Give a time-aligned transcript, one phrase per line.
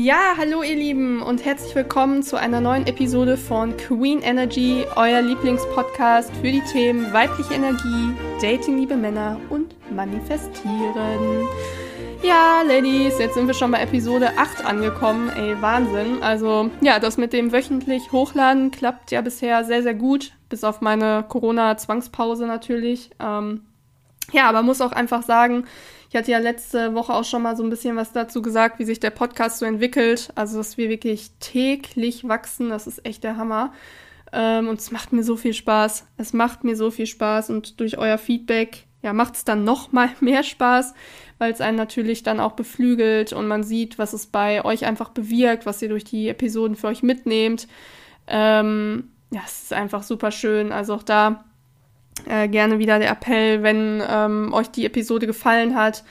[0.00, 5.20] Ja, hallo ihr Lieben und herzlich willkommen zu einer neuen Episode von Queen Energy, euer
[5.20, 11.48] Lieblingspodcast für die Themen weibliche Energie, Dating liebe Männer und Manifestieren.
[12.22, 15.30] Ja, Ladies, jetzt sind wir schon bei Episode 8 angekommen.
[15.30, 16.22] Ey, Wahnsinn.
[16.22, 20.30] Also, ja, das mit dem wöchentlich Hochladen klappt ja bisher sehr, sehr gut.
[20.48, 23.10] Bis auf meine Corona-Zwangspause natürlich.
[23.18, 23.62] Ähm,
[24.30, 25.64] ja, aber muss auch einfach sagen,
[26.10, 28.84] ich hatte ja letzte Woche auch schon mal so ein bisschen was dazu gesagt, wie
[28.84, 30.30] sich der Podcast so entwickelt.
[30.34, 33.72] Also, dass wir wirklich täglich wachsen, das ist echt der Hammer.
[34.32, 36.06] Ähm, und es macht mir so viel Spaß.
[36.16, 39.92] Es macht mir so viel Spaß und durch euer Feedback, ja, macht es dann noch
[39.92, 40.94] mal mehr Spaß,
[41.36, 45.10] weil es einen natürlich dann auch beflügelt und man sieht, was es bei euch einfach
[45.10, 47.68] bewirkt, was ihr durch die Episoden für euch mitnehmt.
[48.26, 50.72] Ähm, ja, es ist einfach super schön.
[50.72, 51.44] Also auch da
[52.26, 56.04] äh, gerne wieder der Appell, wenn ähm, euch die Episode gefallen hat,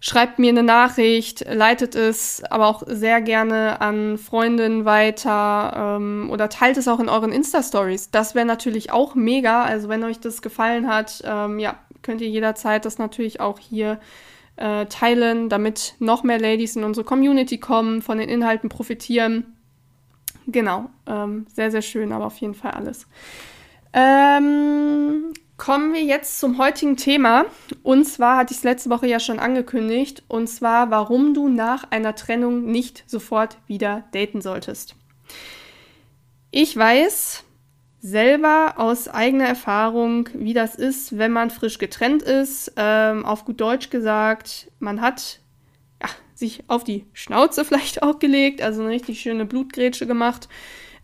[0.00, 6.48] schreibt mir eine Nachricht, leitet es aber auch sehr gerne an Freundinnen weiter ähm, oder
[6.48, 8.10] teilt es auch in euren Insta-Stories.
[8.10, 9.62] Das wäre natürlich auch mega.
[9.62, 14.00] Also wenn euch das gefallen hat, ähm, ja, könnt ihr jederzeit das natürlich auch hier
[14.56, 19.56] äh, teilen, damit noch mehr Ladies in unsere Community kommen, von den Inhalten profitieren.
[20.46, 23.06] Genau, ähm, sehr, sehr schön, aber auf jeden Fall alles.
[23.92, 27.44] Ähm, kommen wir jetzt zum heutigen Thema.
[27.82, 30.22] Und zwar hatte ich es letzte Woche ja schon angekündigt.
[30.28, 34.96] Und zwar, warum du nach einer Trennung nicht sofort wieder daten solltest.
[36.50, 37.44] Ich weiß
[38.00, 42.72] selber aus eigener Erfahrung, wie das ist, wenn man frisch getrennt ist.
[42.76, 45.38] Ähm, auf gut Deutsch gesagt, man hat
[46.02, 50.48] ja, sich auf die Schnauze vielleicht auch gelegt, also eine richtig schöne Blutgrätsche gemacht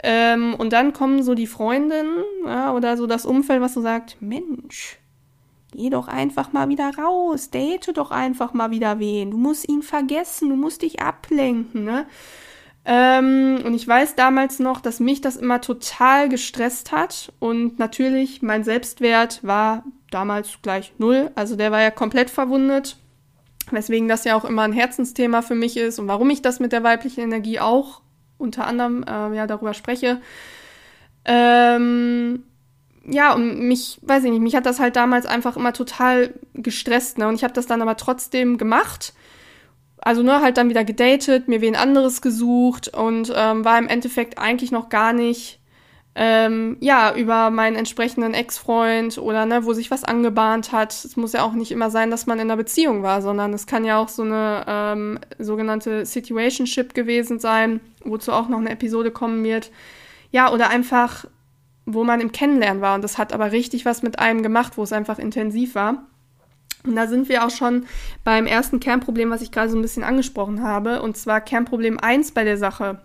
[0.03, 4.17] ähm, und dann kommen so die Freundinnen ja, oder so das Umfeld, was so sagt,
[4.21, 4.99] Mensch,
[5.73, 9.33] geh doch einfach mal wieder raus, date doch einfach mal wieder wen.
[9.33, 12.07] Du musst ihn vergessen, du musst dich ablenken, ne?
[12.85, 17.33] Ähm, und ich weiß damals noch, dass mich das immer total gestresst hat.
[17.39, 21.31] Und natürlich, mein Selbstwert war damals gleich null.
[21.35, 22.97] Also der war ja komplett verwundet.
[23.71, 26.73] Weswegen das ja auch immer ein Herzensthema für mich ist und warum ich das mit
[26.73, 28.01] der weiblichen Energie auch
[28.39, 30.21] unter anderem äh, ja darüber spreche.
[31.25, 32.45] Ähm,
[33.05, 37.19] ja, und mich, weiß ich nicht, mich hat das halt damals einfach immer total gestresst,
[37.19, 37.29] ne?
[37.29, 39.15] Und ich habe das dann aber trotzdem gemacht.
[40.01, 44.39] Also nur halt dann wieder gedatet, mir wen anderes gesucht und ähm, war im Endeffekt
[44.39, 45.58] eigentlich noch gar nicht
[46.21, 50.93] ähm, ja, über meinen entsprechenden Ex-Freund oder ne, wo sich was angebahnt hat.
[50.93, 53.69] Es muss ja auch nicht immer sein, dass man in einer Beziehung war, sondern es
[53.69, 59.13] kann ja auch so eine ähm, sogenannte Situationship gewesen sein, wozu auch noch eine Episode
[59.13, 59.71] kommen wird.
[60.33, 61.25] Ja, oder einfach,
[61.87, 64.83] wo man im Kennenlernen war und das hat aber richtig was mit einem gemacht, wo
[64.83, 66.03] es einfach intensiv war.
[66.85, 67.87] Und da sind wir auch schon
[68.25, 72.33] beim ersten Kernproblem, was ich gerade so ein bisschen angesprochen habe, und zwar Kernproblem 1
[72.33, 73.03] bei der Sache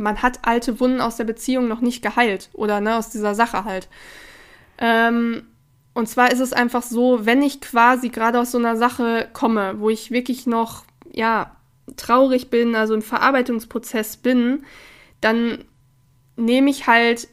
[0.00, 3.64] man hat alte Wunden aus der Beziehung noch nicht geheilt oder ne, aus dieser Sache
[3.64, 3.88] halt.
[4.78, 5.42] Ähm,
[5.92, 9.74] und zwar ist es einfach so, wenn ich quasi gerade aus so einer Sache komme,
[9.78, 11.54] wo ich wirklich noch, ja,
[11.96, 14.64] traurig bin, also im Verarbeitungsprozess bin,
[15.20, 15.64] dann
[16.36, 17.28] nehme ich halt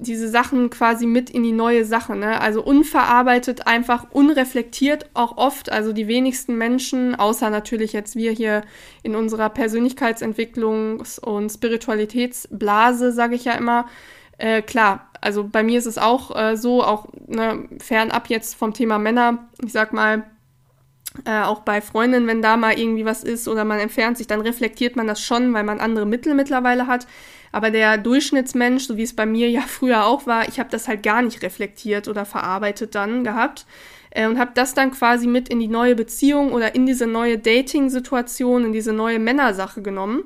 [0.00, 2.40] diese Sachen quasi mit in die neue Sache, ne?
[2.40, 5.70] Also unverarbeitet, einfach unreflektiert auch oft.
[5.72, 8.62] Also die wenigsten Menschen, außer natürlich jetzt wir hier
[9.02, 13.86] in unserer Persönlichkeitsentwicklungs- und Spiritualitätsblase, sage ich ja immer.
[14.38, 18.72] Äh, klar, also bei mir ist es auch äh, so, auch ne, fernab jetzt vom
[18.72, 19.48] Thema Männer.
[19.64, 20.24] Ich sag mal,
[21.24, 24.40] äh, auch bei Freundinnen, wenn da mal irgendwie was ist oder man entfernt sich, dann
[24.40, 27.06] reflektiert man das schon, weil man andere Mittel mittlerweile hat.
[27.52, 30.88] Aber der Durchschnittsmensch, so wie es bei mir ja früher auch war, ich habe das
[30.88, 33.66] halt gar nicht reflektiert oder verarbeitet dann gehabt
[34.10, 37.38] äh, und habe das dann quasi mit in die neue Beziehung oder in diese neue
[37.38, 40.24] Dating-Situation, in diese neue Männersache genommen.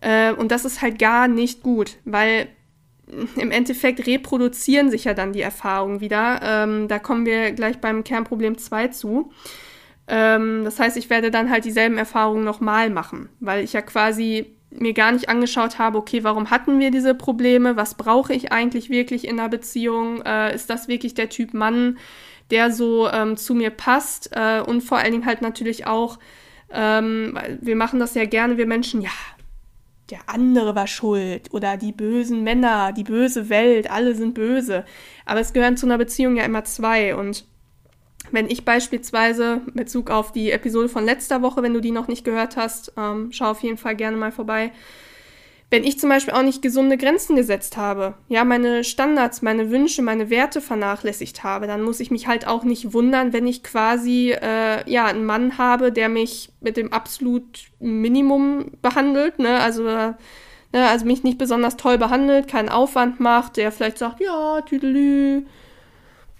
[0.00, 2.48] Äh, und das ist halt gar nicht gut, weil
[3.36, 6.40] im Endeffekt reproduzieren sich ja dann die Erfahrungen wieder.
[6.42, 9.30] Ähm, da kommen wir gleich beim Kernproblem 2 zu.
[10.08, 14.55] Ähm, das heißt, ich werde dann halt dieselben Erfahrungen nochmal machen, weil ich ja quasi
[14.80, 17.76] mir gar nicht angeschaut habe, okay, warum hatten wir diese Probleme?
[17.76, 20.22] Was brauche ich eigentlich wirklich in einer Beziehung?
[20.22, 21.98] Äh, ist das wirklich der Typ Mann,
[22.50, 24.30] der so ähm, zu mir passt?
[24.32, 26.18] Äh, und vor allen Dingen halt natürlich auch,
[26.70, 29.10] ähm, wir machen das ja gerne, wir Menschen, ja,
[30.10, 34.84] der andere war schuld oder die bösen Männer, die böse Welt, alle sind böse.
[35.24, 37.44] Aber es gehören zu einer Beziehung ja immer zwei und
[38.32, 42.24] wenn ich beispielsweise Bezug auf die Episode von letzter Woche, wenn du die noch nicht
[42.24, 44.72] gehört hast, ähm, schau auf jeden Fall gerne mal vorbei.
[45.68, 50.00] wenn ich zum Beispiel auch nicht gesunde Grenzen gesetzt habe, ja, meine Standards, meine Wünsche,
[50.00, 54.30] meine Werte vernachlässigt habe, dann muss ich mich halt auch nicht wundern, wenn ich quasi,
[54.30, 60.12] äh, ja, einen Mann habe, der mich mit dem absolut Minimum behandelt, ne, also, äh,
[60.72, 65.46] ne, also mich nicht besonders toll behandelt, keinen Aufwand macht, der vielleicht sagt, ja, tüdelü,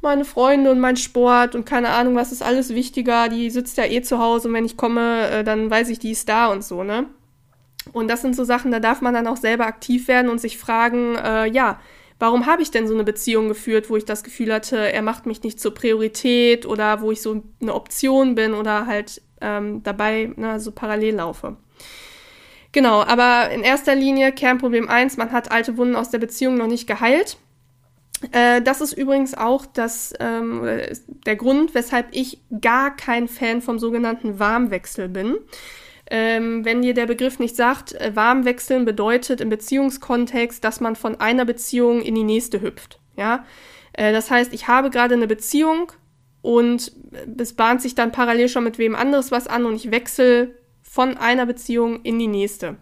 [0.06, 3.84] meine Freunde und mein Sport und keine Ahnung, was ist alles wichtiger, die sitzt ja
[3.84, 6.64] eh zu Hause und wenn ich komme, äh, dann weiß ich, die ist da und
[6.64, 7.06] so, ne.
[7.92, 10.58] Und das sind so Sachen, da darf man dann auch selber aktiv werden und sich
[10.58, 11.80] fragen, äh, ja,
[12.18, 15.26] warum habe ich denn so eine Beziehung geführt, wo ich das Gefühl hatte, er macht
[15.26, 20.32] mich nicht zur Priorität oder wo ich so eine Option bin oder halt ähm, dabei
[20.36, 21.56] ne, so parallel laufe.
[22.72, 26.66] Genau, aber in erster Linie Kernproblem 1, man hat alte Wunden aus der Beziehung noch
[26.66, 27.38] nicht geheilt.
[28.32, 30.62] Äh, das ist übrigens auch das, ähm,
[31.26, 35.36] der Grund, weshalb ich gar kein Fan vom sogenannten Warmwechsel bin.
[36.08, 40.94] Ähm, wenn dir der Begriff nicht sagt, äh, warm wechseln bedeutet im Beziehungskontext, dass man
[40.94, 43.00] von einer Beziehung in die nächste hüpft.
[43.16, 43.44] Ja,
[43.92, 45.90] äh, das heißt, ich habe gerade eine Beziehung
[46.42, 46.92] und
[47.38, 51.16] es bahnt sich dann parallel schon mit wem anderes was an und ich wechsle von
[51.16, 52.76] einer Beziehung in die nächste.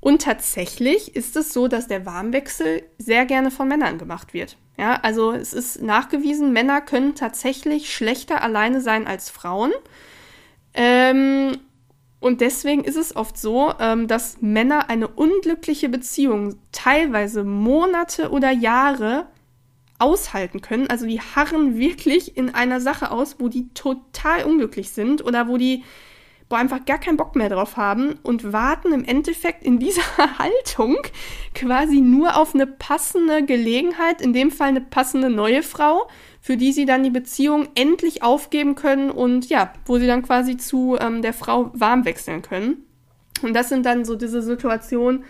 [0.00, 4.56] Und tatsächlich ist es so, dass der Warmwechsel sehr gerne von Männern gemacht wird.
[4.78, 9.72] Ja, also es ist nachgewiesen, Männer können tatsächlich schlechter alleine sein als Frauen.
[10.72, 11.58] Ähm,
[12.18, 18.50] und deswegen ist es oft so, ähm, dass Männer eine unglückliche Beziehung teilweise Monate oder
[18.50, 19.26] Jahre
[19.98, 20.88] aushalten können.
[20.88, 25.58] Also die harren wirklich in einer Sache aus, wo die total unglücklich sind oder wo
[25.58, 25.84] die
[26.50, 30.02] wo einfach gar keinen Bock mehr drauf haben und warten im Endeffekt in dieser
[30.38, 30.98] Haltung
[31.54, 36.08] quasi nur auf eine passende Gelegenheit, in dem Fall eine passende neue Frau,
[36.40, 40.56] für die sie dann die Beziehung endlich aufgeben können und ja, wo sie dann quasi
[40.56, 42.84] zu ähm, der Frau warm wechseln können.
[43.42, 45.24] Und das sind dann so diese Situationen,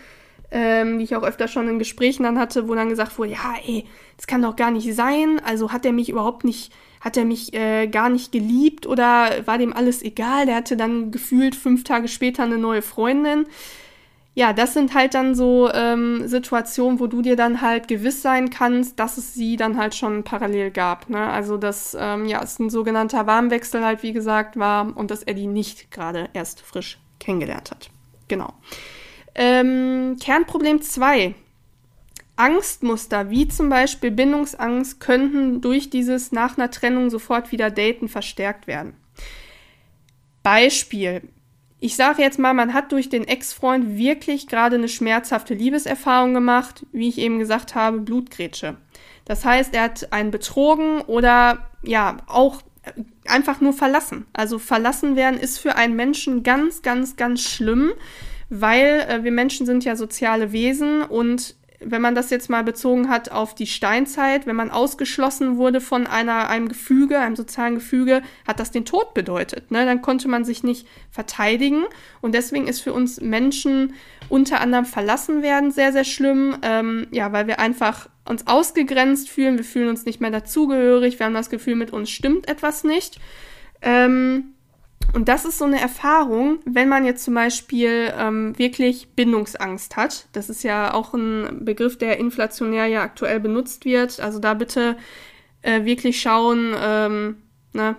[0.49, 3.53] ähm, die ich auch öfter schon in Gesprächen dann hatte, wo dann gesagt wurde, ja,
[3.65, 3.85] ey,
[4.17, 7.53] das kann doch gar nicht sein, also hat er mich überhaupt nicht hat er mich
[7.53, 10.45] äh, gar nicht geliebt oder war dem alles egal?
[10.45, 13.47] Der hatte dann gefühlt fünf Tage später eine neue Freundin.
[14.33, 18.49] Ja, das sind halt dann so ähm, Situationen, wo du dir dann halt gewiss sein
[18.49, 21.09] kannst, dass es sie dann halt schon parallel gab.
[21.09, 21.19] Ne?
[21.19, 25.33] Also, dass ähm, ja, es ein sogenannter Warmwechsel halt, wie gesagt, war und dass er
[25.33, 27.89] die nicht gerade erst frisch kennengelernt hat.
[28.29, 28.53] Genau.
[29.35, 31.35] Ähm, Kernproblem 2
[32.41, 38.65] Angstmuster, wie zum Beispiel Bindungsangst, könnten durch dieses nach einer Trennung sofort wieder daten verstärkt
[38.65, 38.95] werden.
[40.41, 41.21] Beispiel.
[41.79, 46.83] Ich sage jetzt mal, man hat durch den Ex-Freund wirklich gerade eine schmerzhafte Liebeserfahrung gemacht,
[46.91, 48.77] wie ich eben gesagt habe, Blutgrätsche.
[49.25, 52.63] Das heißt, er hat einen betrogen oder ja, auch
[53.27, 54.25] einfach nur verlassen.
[54.33, 57.91] Also verlassen werden ist für einen Menschen ganz, ganz, ganz schlimm,
[58.49, 63.09] weil äh, wir Menschen sind ja soziale Wesen und wenn man das jetzt mal bezogen
[63.09, 68.21] hat auf die Steinzeit, wenn man ausgeschlossen wurde von einer, einem Gefüge, einem sozialen Gefüge,
[68.47, 69.71] hat das den Tod bedeutet.
[69.71, 69.85] Ne?
[69.85, 71.83] Dann konnte man sich nicht verteidigen.
[72.21, 73.93] Und deswegen ist für uns Menschen
[74.29, 76.57] unter anderem verlassen werden sehr, sehr schlimm.
[76.61, 79.57] Ähm, ja, weil wir einfach uns ausgegrenzt fühlen.
[79.57, 81.19] Wir fühlen uns nicht mehr dazugehörig.
[81.19, 83.19] Wir haben das Gefühl, mit uns stimmt etwas nicht.
[83.81, 84.53] Ähm,
[85.13, 90.27] und das ist so eine Erfahrung, wenn man jetzt zum Beispiel ähm, wirklich Bindungsangst hat.
[90.31, 94.19] Das ist ja auch ein Begriff, der inflationär ja aktuell benutzt wird.
[94.19, 94.95] Also da bitte
[95.61, 97.37] äh, wirklich schauen, ähm,
[97.73, 97.95] ne,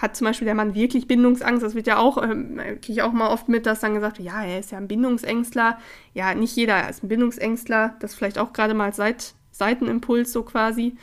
[0.00, 1.62] hat zum Beispiel der Mann wirklich Bindungsangst?
[1.62, 4.26] Das wird ja auch, ähm, kriege ich auch mal oft mit, dass dann gesagt wird,
[4.26, 5.78] ja, er ist ja ein Bindungsängstler.
[6.14, 7.96] Ja, nicht jeder ist ein Bindungsängstler.
[8.00, 10.96] Das vielleicht auch gerade mal als Seitenimpuls so quasi.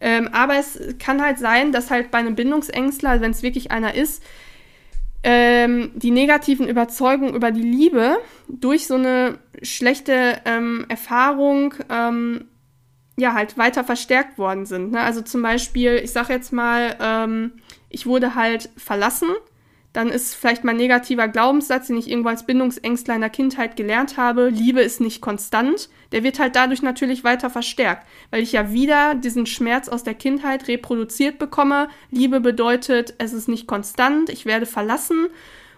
[0.00, 3.94] Ähm, aber es kann halt sein, dass halt bei einem Bindungsängstler, wenn es wirklich einer
[3.94, 4.22] ist,
[5.22, 8.16] ähm, die negativen Überzeugungen über die Liebe
[8.48, 12.46] durch so eine schlechte ähm, Erfahrung ähm,
[13.16, 14.92] ja halt weiter verstärkt worden sind.
[14.92, 15.00] Ne?
[15.00, 17.52] Also zum Beispiel, ich sag jetzt mal, ähm,
[17.90, 19.28] ich wurde halt verlassen
[19.92, 24.16] dann ist vielleicht mein negativer Glaubenssatz, den ich irgendwo als Bindungsängstler in der Kindheit gelernt
[24.16, 28.72] habe, Liebe ist nicht konstant, der wird halt dadurch natürlich weiter verstärkt, weil ich ja
[28.72, 31.88] wieder diesen Schmerz aus der Kindheit reproduziert bekomme.
[32.10, 35.28] Liebe bedeutet, es ist nicht konstant, ich werde verlassen.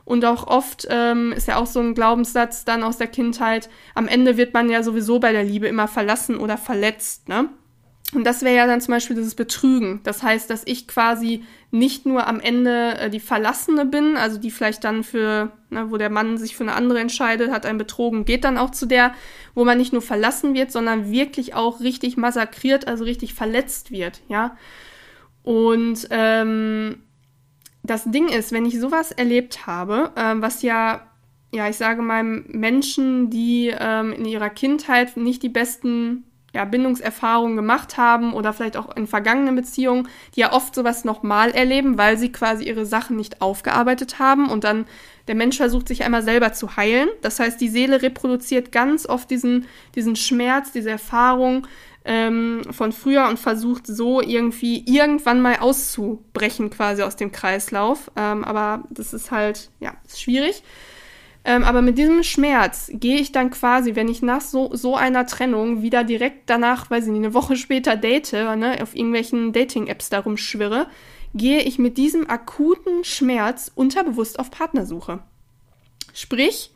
[0.05, 4.09] Und auch oft ähm, ist ja auch so ein Glaubenssatz dann aus der Kindheit, am
[4.09, 7.49] Ende wird man ja sowieso bei der Liebe immer verlassen oder verletzt, ne?
[8.15, 10.01] Und das wäre ja dann zum Beispiel dieses Betrügen.
[10.05, 14.51] Das heißt, dass ich quasi nicht nur am Ende äh, die Verlassene bin, also die
[14.51, 18.27] vielleicht dann für, ne, wo der Mann sich für eine andere entscheidet, hat einen betrogen,
[18.27, 19.15] geht dann auch zu der,
[19.55, 24.21] wo man nicht nur verlassen wird, sondern wirklich auch richtig massakriert, also richtig verletzt wird,
[24.29, 24.57] ja.
[25.43, 27.03] Und ähm,
[27.83, 31.07] das Ding ist, wenn ich sowas erlebt habe, ähm, was ja
[31.55, 36.25] ja, ich sage mal, Menschen, die ähm, in ihrer Kindheit nicht die besten
[36.55, 41.51] ja, Bindungserfahrungen gemacht haben oder vielleicht auch in vergangenen Beziehungen, die ja oft sowas nochmal
[41.53, 44.87] erleben, weil sie quasi ihre Sachen nicht aufgearbeitet haben und dann
[45.29, 47.09] der Mensch versucht sich einmal selber zu heilen.
[47.21, 51.67] Das heißt, die Seele reproduziert ganz oft diesen, diesen Schmerz, diese Erfahrung
[52.05, 58.11] ähm, von früher und versucht so irgendwie irgendwann mal auszubrechen quasi aus dem Kreislauf.
[58.17, 60.63] Ähm, aber das ist halt, ja, ist schwierig.
[61.45, 65.27] Ähm, aber mit diesem Schmerz gehe ich dann quasi, wenn ich nach so, so einer
[65.27, 70.09] Trennung wieder direkt danach, weiß ich nicht, eine Woche später date, ne, auf irgendwelchen Dating-Apps
[70.09, 70.87] darum schwirre,
[71.35, 75.21] gehe ich mit diesem akuten Schmerz unterbewusst auf Partnersuche.
[76.15, 76.71] Sprich,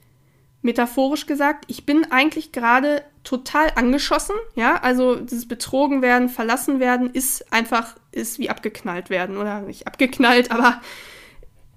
[0.62, 7.10] metaphorisch gesagt, ich bin eigentlich gerade total angeschossen, ja, also dieses Betrogen werden, verlassen werden
[7.10, 10.80] ist einfach, ist wie abgeknallt werden oder nicht abgeknallt, aber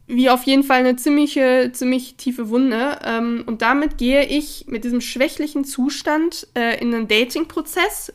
[0.09, 2.97] wie auf jeden Fall eine ziemliche, ziemlich tiefe Wunde.
[3.05, 8.11] Ähm, und damit gehe ich mit diesem schwächlichen Zustand äh, in einen Dating-Prozess,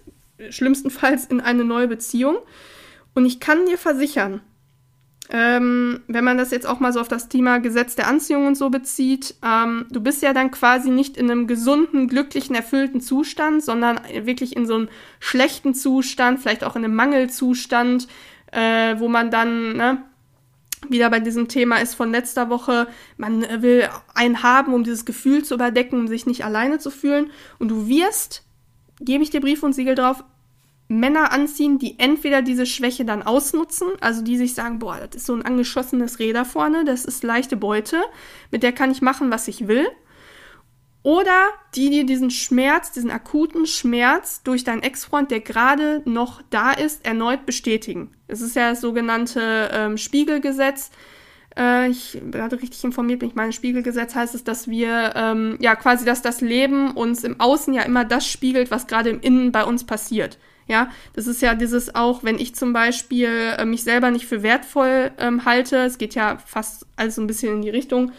[0.50, 2.38] schlimmstenfalls in eine neue Beziehung.
[3.14, 4.40] Und ich kann dir versichern,
[5.30, 8.56] ähm, wenn man das jetzt auch mal so auf das Thema Gesetz der Anziehung und
[8.56, 13.62] so bezieht, ähm, du bist ja dann quasi nicht in einem gesunden, glücklichen, erfüllten Zustand,
[13.62, 14.88] sondern wirklich in so einem
[15.20, 18.08] schlechten Zustand, vielleicht auch in einem Mangelzustand,
[18.50, 20.02] äh, wo man dann, ne,
[20.90, 25.44] wieder bei diesem Thema ist von letzter Woche, man will einen haben, um dieses Gefühl
[25.44, 27.30] zu überdecken, um sich nicht alleine zu fühlen.
[27.58, 28.44] Und du wirst,
[29.00, 30.24] gebe ich dir Brief und Siegel drauf,
[30.88, 35.26] Männer anziehen, die entweder diese Schwäche dann ausnutzen, also die sich sagen, boah, das ist
[35.26, 38.02] so ein angeschossenes da vorne, das ist leichte Beute,
[38.50, 39.86] mit der kann ich machen, was ich will.
[41.04, 46.72] Oder die dir diesen Schmerz, diesen akuten Schmerz durch deinen Ex-Freund, der gerade noch da
[46.72, 48.10] ist, erneut bestätigen.
[48.26, 50.90] Es ist ja das sogenannte ähm, Spiegelgesetz.
[51.58, 55.76] Äh, ich gerade richtig informiert bin, ich meine, Spiegelgesetz heißt es, dass wir, ähm, ja,
[55.76, 59.52] quasi, dass das Leben uns im Außen ja immer das spiegelt, was gerade im Innen
[59.52, 60.38] bei uns passiert.
[60.66, 64.42] Ja, das ist ja dieses auch, wenn ich zum Beispiel äh, mich selber nicht für
[64.42, 68.12] wertvoll ähm, halte, es geht ja fast alles so ein bisschen in die Richtung,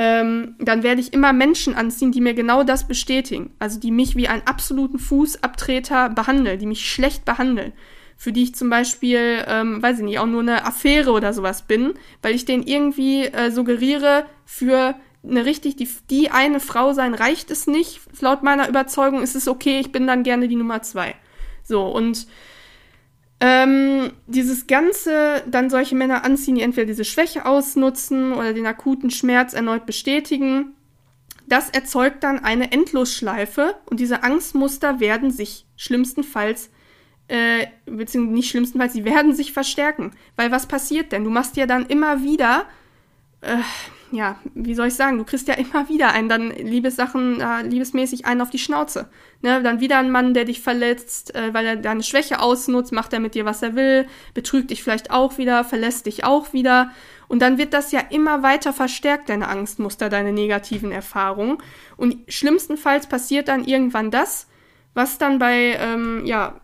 [0.00, 3.50] ähm, dann werde ich immer Menschen anziehen, die mir genau das bestätigen.
[3.58, 7.74] Also die mich wie einen absoluten Fußabtreter behandeln, die mich schlecht behandeln.
[8.16, 11.66] Für die ich zum Beispiel, ähm, weiß ich nicht, auch nur eine Affäre oder sowas
[11.66, 11.92] bin,
[12.22, 17.50] weil ich denen irgendwie äh, suggeriere, für eine richtig, die, die eine Frau sein reicht
[17.50, 18.00] es nicht.
[18.22, 21.14] Laut meiner Überzeugung ist es okay, ich bin dann gerne die Nummer zwei.
[21.62, 22.26] So, und
[23.40, 29.10] ähm, dieses Ganze, dann solche Männer anziehen, die entweder diese Schwäche ausnutzen oder den akuten
[29.10, 30.74] Schmerz erneut bestätigen,
[31.46, 36.70] das erzeugt dann eine Endlosschleife und diese Angstmuster werden sich schlimmstenfalls,
[37.28, 40.12] äh, beziehungsweise nicht schlimmstenfalls, sie werden sich verstärken.
[40.36, 41.24] Weil was passiert denn?
[41.24, 42.66] Du machst ja dann immer wieder,
[43.40, 43.56] äh,
[44.12, 48.26] ja, wie soll ich sagen, du kriegst ja immer wieder einen, dann Liebessachen, äh, liebesmäßig
[48.26, 49.08] einen auf die Schnauze.
[49.42, 49.62] Ne?
[49.62, 53.20] Dann wieder ein Mann, der dich verletzt, äh, weil er deine Schwäche ausnutzt, macht er
[53.20, 56.90] mit dir, was er will, betrügt dich vielleicht auch wieder, verlässt dich auch wieder.
[57.28, 61.58] Und dann wird das ja immer weiter verstärkt, deine Angstmuster, deine negativen Erfahrungen.
[61.96, 64.48] Und schlimmstenfalls passiert dann irgendwann das,
[64.94, 66.60] was dann bei, ähm, ja,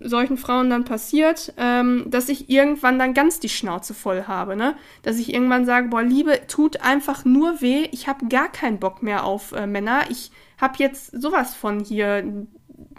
[0.00, 4.76] solchen Frauen dann passiert, ähm, dass ich irgendwann dann ganz die Schnauze voll habe, ne?
[5.02, 9.02] Dass ich irgendwann sage, boah, Liebe tut einfach nur weh, ich habe gar keinen Bock
[9.02, 12.46] mehr auf äh, Männer, ich habe jetzt sowas von hier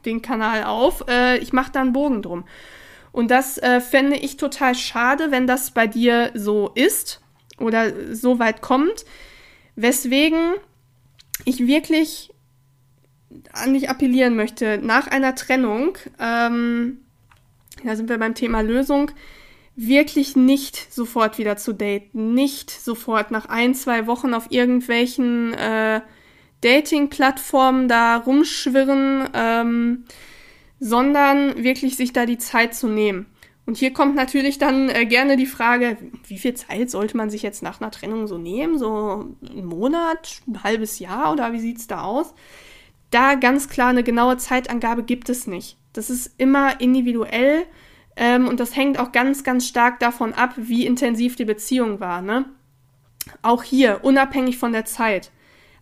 [0.06, 2.44] den Kanal auf, äh, ich mache da einen Bogen drum.
[3.12, 7.22] Und das äh, fände ich total schade, wenn das bei dir so ist
[7.58, 9.06] oder so weit kommt,
[9.76, 10.54] weswegen
[11.46, 12.32] ich wirklich
[13.54, 17.00] an dich appellieren möchte, nach einer Trennung, ähm,
[17.84, 19.12] da sind wir beim Thema Lösung,
[19.76, 26.02] wirklich nicht sofort wieder zu daten, nicht sofort nach ein, zwei Wochen auf irgendwelchen äh,
[26.62, 30.04] Dating-Plattformen da rumschwirren, ähm,
[30.80, 33.28] sondern wirklich sich da die Zeit zu nehmen.
[33.66, 37.44] Und hier kommt natürlich dann äh, gerne die Frage, wie viel Zeit sollte man sich
[37.44, 38.80] jetzt nach einer Trennung so nehmen?
[38.80, 42.34] So ein Monat, ein halbes Jahr oder wie sieht's da aus?
[43.12, 45.78] Da ganz klar eine genaue Zeitangabe gibt es nicht.
[45.94, 47.66] Das ist immer individuell
[48.16, 52.22] ähm, und das hängt auch ganz, ganz stark davon ab, wie intensiv die Beziehung war.
[52.22, 52.46] Ne?
[53.42, 55.32] Auch hier, unabhängig von der Zeit.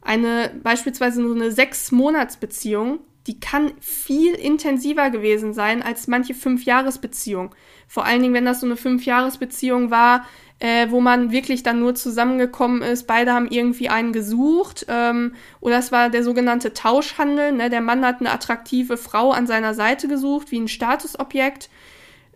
[0.01, 7.53] Eine beispielsweise so eine Sechs-Monats-Beziehung, die kann viel intensiver gewesen sein als manche Fünf-Jahres-Beziehung.
[7.87, 10.25] Vor allen Dingen, wenn das so eine Fünf-Jahres-Beziehung war,
[10.59, 13.05] äh, wo man wirklich dann nur zusammengekommen ist.
[13.05, 14.85] Beide haben irgendwie einen gesucht.
[14.89, 17.51] Ähm, oder es war der sogenannte Tauschhandel.
[17.51, 17.69] Ne?
[17.69, 21.69] Der Mann hat eine attraktive Frau an seiner Seite gesucht, wie ein Statusobjekt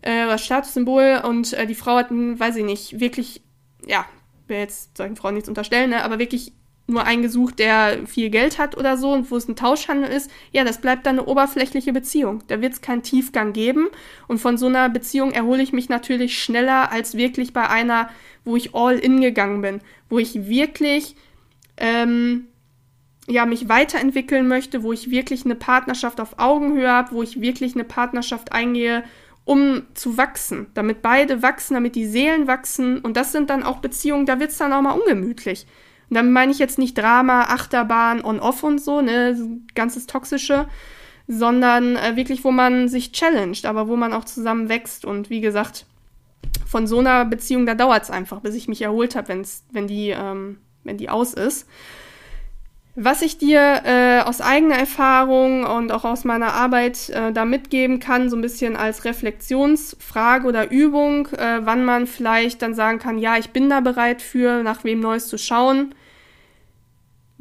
[0.02, 1.22] äh, oder Statussymbol.
[1.28, 3.42] Und äh, die Frau hat, weiß ich nicht, wirklich,
[3.86, 4.06] ja,
[4.48, 6.04] will jetzt solchen Frauen nichts unterstellen, ne?
[6.04, 6.54] aber wirklich
[6.92, 10.30] nur einen gesucht, der viel Geld hat oder so und wo es ein Tauschhandel ist,
[10.52, 12.44] ja, das bleibt dann eine oberflächliche Beziehung.
[12.48, 13.88] Da wird es keinen Tiefgang geben.
[14.28, 18.10] Und von so einer Beziehung erhole ich mich natürlich schneller als wirklich bei einer,
[18.44, 21.16] wo ich all in gegangen bin, wo ich wirklich
[21.78, 22.48] ähm,
[23.28, 27.76] ja, mich weiterentwickeln möchte, wo ich wirklich eine Partnerschaft auf Augenhöhe habe, wo ich wirklich
[27.76, 29.04] eine Partnerschaft eingehe,
[29.46, 33.00] um zu wachsen, damit beide wachsen, damit die Seelen wachsen.
[33.00, 35.66] Und das sind dann auch Beziehungen, da wird es dann auch mal ungemütlich.
[36.12, 39.34] Und damit meine ich jetzt nicht Drama, Achterbahn, on-off und so, ne,
[39.76, 40.68] ganzes Toxische,
[41.30, 45.06] sondern äh, wirklich, wo man sich challenged, aber wo man auch zusammen wächst.
[45.06, 45.86] Und wie gesagt,
[46.68, 49.30] von so einer Beziehung, da dauert es einfach, bis ich mich erholt habe,
[49.72, 51.66] wenn die, ähm, wenn die aus ist.
[52.96, 58.02] Was ich dir äh, aus eigener Erfahrung und auch aus meiner Arbeit äh, da mitgeben
[58.02, 63.18] kann, so ein bisschen als Reflexionsfrage oder Übung, äh, wann man vielleicht dann sagen kann,
[63.18, 65.96] ja, ich bin da bereit für, nach wem Neues zu schauen.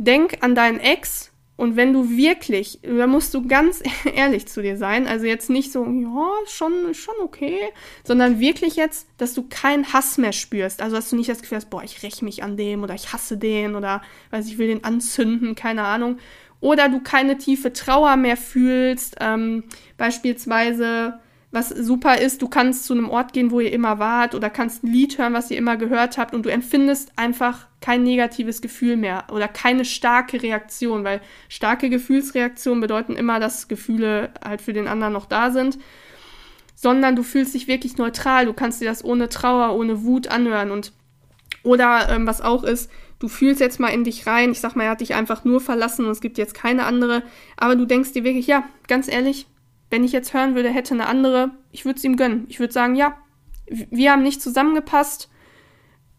[0.02, 1.30] Denk an deinen Ex
[1.60, 3.82] und wenn du wirklich, da musst du ganz
[4.14, 7.58] ehrlich zu dir sein, also jetzt nicht so, ja, schon, schon okay,
[8.02, 10.80] sondern wirklich jetzt, dass du keinen Hass mehr spürst.
[10.80, 13.12] Also, dass du nicht das Gefühl hast, boah, ich räche mich an dem oder ich
[13.12, 16.16] hasse den oder, weiß ich will den anzünden, keine Ahnung.
[16.60, 19.64] Oder du keine tiefe Trauer mehr fühlst, ähm,
[19.98, 24.48] beispielsweise, was super ist, du kannst zu einem Ort gehen, wo ihr immer wart oder
[24.48, 28.60] kannst ein Lied hören, was ihr immer gehört habt und du empfindest einfach kein negatives
[28.60, 34.72] Gefühl mehr oder keine starke Reaktion, weil starke Gefühlsreaktionen bedeuten immer, dass Gefühle halt für
[34.72, 35.78] den anderen noch da sind,
[36.74, 40.70] sondern du fühlst dich wirklich neutral, du kannst dir das ohne Trauer, ohne Wut anhören.
[40.70, 40.92] Und
[41.62, 44.84] oder ähm, was auch ist, du fühlst jetzt mal in dich rein, ich sag mal,
[44.84, 47.22] er hat dich einfach nur verlassen und es gibt jetzt keine andere,
[47.56, 49.46] aber du denkst dir wirklich, ja, ganz ehrlich,
[49.90, 52.46] wenn ich jetzt hören würde, hätte eine andere, ich würde es ihm gönnen.
[52.48, 53.16] Ich würde sagen, ja,
[53.68, 55.28] wir haben nicht zusammengepasst,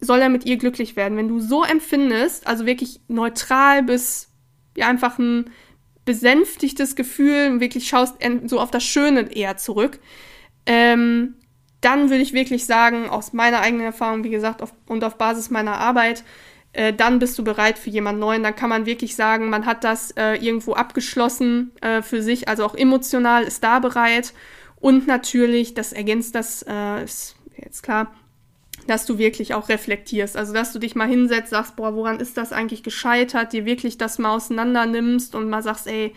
[0.02, 1.16] soll er mit ihr glücklich werden.
[1.16, 4.30] Wenn du so empfindest, also wirklich neutral bis
[4.76, 5.50] ja einfach ein
[6.04, 8.16] besänftigtes Gefühl, wirklich schaust
[8.46, 10.00] so auf das Schöne eher zurück,
[10.66, 11.34] ähm,
[11.80, 15.50] dann würde ich wirklich sagen, aus meiner eigenen Erfahrung, wie gesagt, auf, und auf Basis
[15.50, 16.24] meiner Arbeit,
[16.72, 18.42] äh, dann bist du bereit für jemand Neuen.
[18.42, 22.64] Dann kann man wirklich sagen, man hat das äh, irgendwo abgeschlossen äh, für sich, also
[22.64, 24.32] auch emotional ist da bereit.
[24.76, 28.12] Und natürlich, das ergänzt das, äh, ist jetzt klar,
[28.86, 30.36] dass du wirklich auch reflektierst.
[30.36, 33.98] Also, dass du dich mal hinsetzt, sagst, boah, woran ist das eigentlich gescheitert, dir wirklich
[33.98, 36.14] das mal auseinander nimmst und mal sagst, ey,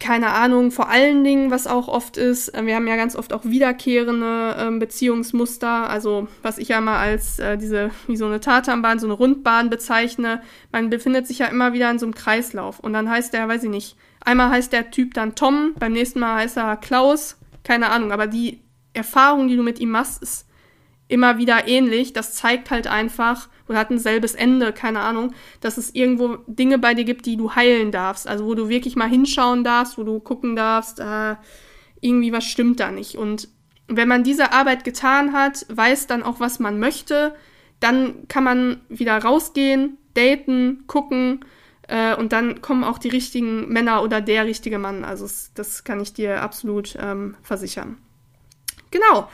[0.00, 3.32] keine Ahnung, vor allen Dingen, was auch oft ist, äh, wir haben ja ganz oft
[3.32, 8.40] auch wiederkehrende ähm, Beziehungsmuster, also was ich ja mal als äh, diese, wie so eine
[8.40, 10.42] Tatanbahn, so eine Rundbahn bezeichne.
[10.70, 12.80] Man befindet sich ja immer wieder in so einem Kreislauf.
[12.80, 16.20] Und dann heißt der, weiß ich nicht, einmal heißt der Typ dann Tom, beim nächsten
[16.20, 18.60] Mal heißt er Klaus, keine Ahnung, aber die
[18.94, 20.46] Erfahrung, die du mit ihm machst, ist
[21.12, 22.12] immer wieder ähnlich.
[22.12, 26.78] Das zeigt halt einfach, oder hat ein selbes Ende, keine Ahnung, dass es irgendwo Dinge
[26.78, 28.26] bei dir gibt, die du heilen darfst.
[28.26, 31.36] Also wo du wirklich mal hinschauen darfst, wo du gucken darfst, äh,
[32.00, 33.16] irgendwie was stimmt da nicht.
[33.16, 33.48] Und
[33.88, 37.34] wenn man diese Arbeit getan hat, weiß dann auch, was man möchte,
[37.80, 41.44] dann kann man wieder rausgehen, daten, gucken
[41.88, 45.04] äh, und dann kommen auch die richtigen Männer oder der richtige Mann.
[45.04, 47.98] Also das kann ich dir absolut ähm, versichern.
[48.90, 49.28] Genau.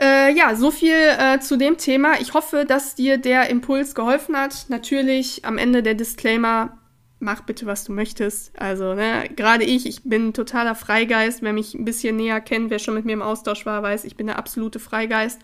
[0.00, 2.20] Äh, ja, so viel äh, zu dem Thema.
[2.20, 4.66] Ich hoffe, dass dir der Impuls geholfen hat.
[4.68, 6.78] Natürlich am Ende der Disclaimer,
[7.18, 8.52] mach bitte, was du möchtest.
[8.58, 11.42] Also, ne, gerade ich, ich bin totaler Freigeist.
[11.42, 14.16] Wer mich ein bisschen näher kennt, wer schon mit mir im Austausch war, weiß, ich
[14.16, 15.40] bin der absolute Freigeist.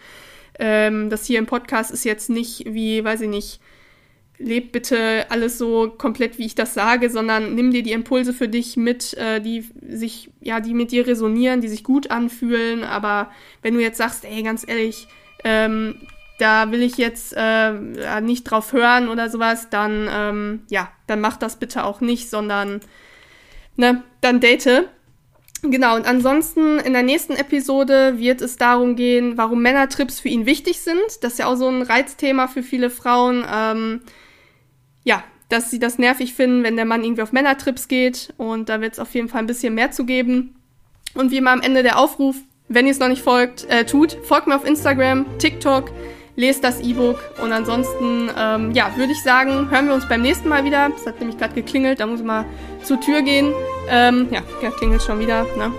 [0.58, 3.60] Ähm, das hier im Podcast ist jetzt nicht wie, weiß ich nicht,
[4.38, 8.48] leb bitte alles so komplett, wie ich das sage, sondern nimm dir die Impulse für
[8.48, 12.84] dich mit, äh, die sich, ja, die mit dir resonieren, die sich gut anfühlen.
[12.84, 13.30] Aber
[13.62, 15.06] wenn du jetzt sagst, ey, ganz ehrlich,
[15.44, 16.00] ähm,
[16.38, 17.72] da will ich jetzt äh,
[18.20, 22.80] nicht drauf hören oder sowas, dann, ähm, ja, dann mach das bitte auch nicht, sondern,
[23.76, 24.88] ne, dann date.
[25.62, 30.44] Genau, und ansonsten in der nächsten Episode wird es darum gehen, warum Männertrips für ihn
[30.44, 31.00] wichtig sind.
[31.22, 33.46] Das ist ja auch so ein Reizthema für viele Frauen.
[33.50, 34.00] Ähm,
[35.04, 38.34] ja, dass sie das nervig finden, wenn der Mann irgendwie auf Männertrips geht.
[38.36, 40.56] Und da wird es auf jeden Fall ein bisschen mehr zu geben.
[41.14, 42.36] Und wie immer am Ende der Aufruf,
[42.68, 45.92] wenn ihr es noch nicht folgt, äh, tut, folgt mir auf Instagram, TikTok,
[46.34, 47.18] lest das E-Book.
[47.42, 50.90] Und ansonsten, ähm, ja, würde ich sagen, hören wir uns beim nächsten Mal wieder.
[50.96, 52.46] Es hat nämlich gerade geklingelt, da muss ich mal
[52.82, 53.52] zur Tür gehen.
[53.88, 54.40] Ähm, ja,
[54.70, 55.44] klingelt schon wieder.
[55.56, 55.72] Ne?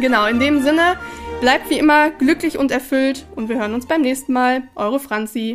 [0.00, 0.96] Genau, in dem Sinne,
[1.40, 4.62] bleibt wie immer glücklich und erfüllt und wir hören uns beim nächsten Mal.
[4.76, 5.48] Eure Franzi.